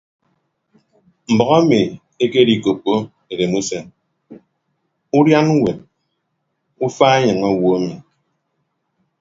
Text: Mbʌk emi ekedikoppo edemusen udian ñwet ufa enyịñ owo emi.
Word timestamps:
Mbʌk 1.33 1.49
emi 1.59 1.79
ekedikoppo 2.23 2.93
edemusen 3.31 3.85
udian 5.17 5.47
ñwet 5.57 5.79
ufa 6.85 7.07
enyịñ 7.19 7.41
owo 7.51 7.69
emi. 7.77 7.95